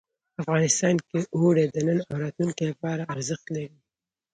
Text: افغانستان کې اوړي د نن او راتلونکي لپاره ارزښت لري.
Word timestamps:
افغانستان 0.41 0.95
کې 1.07 1.19
اوړي 1.37 1.65
د 1.69 1.77
نن 1.87 1.99
او 2.09 2.15
راتلونکي 2.23 2.63
لپاره 2.71 3.07
ارزښت 3.13 3.45
لري. 3.55 3.77